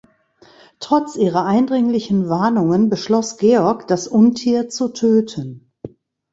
Trotz 0.79 1.15
ihrer 1.15 1.45
eindringlichen 1.45 2.27
Warnungen 2.27 2.89
beschloss 2.89 3.37
Georg 3.37 3.85
das 3.87 4.07
Untier 4.07 4.67
zu 4.67 4.87
töten. 4.89 5.71